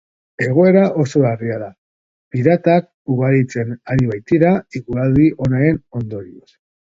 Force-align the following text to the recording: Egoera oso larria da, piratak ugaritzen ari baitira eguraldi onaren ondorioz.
Egoera 0.43 0.83
oso 1.01 1.19
larria 1.25 1.57
da, 1.63 1.67
piratak 2.35 2.87
ugaritzen 3.17 3.77
ari 3.97 4.09
baitira 4.13 4.55
eguraldi 4.81 5.29
onaren 5.51 5.79
ondorioz. 6.03 6.51